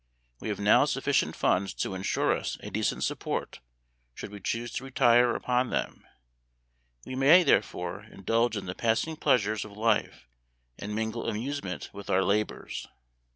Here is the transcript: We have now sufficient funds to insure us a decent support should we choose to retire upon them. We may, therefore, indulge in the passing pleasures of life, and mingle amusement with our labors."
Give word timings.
We 0.39 0.49
have 0.49 0.59
now 0.59 0.85
sufficient 0.85 1.35
funds 1.35 1.75
to 1.75 1.93
insure 1.93 2.35
us 2.35 2.57
a 2.63 2.71
decent 2.71 3.03
support 3.03 3.59
should 4.15 4.31
we 4.31 4.39
choose 4.39 4.71
to 4.71 4.83
retire 4.83 5.35
upon 5.35 5.69
them. 5.69 6.07
We 7.05 7.13
may, 7.15 7.43
therefore, 7.43 8.05
indulge 8.05 8.57
in 8.57 8.65
the 8.65 8.73
passing 8.73 9.15
pleasures 9.15 9.63
of 9.63 9.73
life, 9.77 10.27
and 10.79 10.95
mingle 10.95 11.29
amusement 11.29 11.91
with 11.93 12.09
our 12.09 12.23
labors." 12.23 12.87